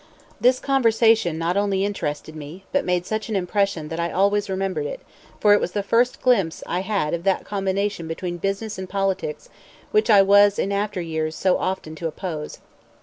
This 0.39 0.59
conversation 0.59 1.37
not 1.37 1.55
only 1.57 1.85
interested 1.85 2.35
me, 2.35 2.63
but 2.71 2.83
made 2.83 3.05
such 3.05 3.29
an 3.29 3.35
impression 3.35 3.87
that 3.89 3.99
I 3.99 4.11
always 4.11 4.49
remembered 4.49 4.87
it, 4.87 5.01
for 5.39 5.53
it 5.53 5.59
was 5.61 5.73
the 5.73 5.83
first 5.83 6.23
glimpse 6.23 6.63
I 6.65 6.79
had 6.79 7.13
of 7.13 7.23
that 7.25 7.45
combination 7.45 8.07
between 8.07 8.37
business 8.37 8.79
and 8.79 8.89
politics 8.89 9.47
which 9.91 10.09
I 10.09 10.23
was 10.23 10.57
in 10.57 10.71
after 10.71 11.01
years 11.01 11.35
so 11.35 11.59
often 11.59 11.93
to 11.97 12.07
oppose. 12.07 12.57